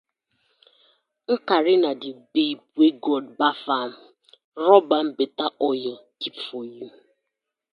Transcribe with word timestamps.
Nkari 1.33 1.73
na 1.83 1.91
di 2.01 2.11
babe 2.33 2.65
wey 2.77 2.91
God 3.05 3.25
baf 3.39 3.61
am 3.79 3.91
rob 4.65 4.89
betta 5.17 5.47
oil 5.69 5.93
keep 6.19 6.35
for 6.45 6.63
yu. 6.75 6.87